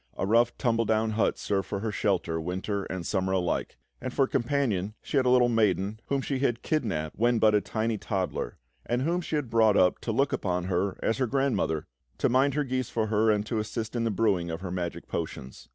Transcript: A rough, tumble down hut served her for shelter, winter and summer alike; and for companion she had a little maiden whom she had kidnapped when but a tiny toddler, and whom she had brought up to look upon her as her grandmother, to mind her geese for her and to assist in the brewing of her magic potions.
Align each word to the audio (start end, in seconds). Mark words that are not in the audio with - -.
A 0.17 0.25
rough, 0.25 0.57
tumble 0.57 0.85
down 0.85 1.11
hut 1.11 1.37
served 1.37 1.69
her 1.69 1.79
for 1.79 1.91
shelter, 1.91 2.41
winter 2.41 2.85
and 2.85 3.05
summer 3.05 3.33
alike; 3.33 3.77
and 4.01 4.11
for 4.11 4.25
companion 4.25 4.95
she 4.99 5.17
had 5.17 5.27
a 5.27 5.29
little 5.29 5.47
maiden 5.47 5.99
whom 6.07 6.21
she 6.21 6.39
had 6.39 6.63
kidnapped 6.63 7.19
when 7.19 7.37
but 7.37 7.53
a 7.53 7.61
tiny 7.61 7.99
toddler, 7.99 8.57
and 8.83 9.03
whom 9.03 9.21
she 9.21 9.35
had 9.35 9.51
brought 9.51 9.77
up 9.77 9.99
to 9.99 10.11
look 10.11 10.33
upon 10.33 10.63
her 10.63 10.97
as 11.03 11.19
her 11.19 11.27
grandmother, 11.27 11.85
to 12.17 12.29
mind 12.29 12.55
her 12.55 12.63
geese 12.63 12.89
for 12.89 13.05
her 13.09 13.29
and 13.29 13.45
to 13.45 13.59
assist 13.59 13.95
in 13.95 14.03
the 14.03 14.09
brewing 14.09 14.49
of 14.49 14.61
her 14.61 14.71
magic 14.71 15.07
potions. 15.07 15.69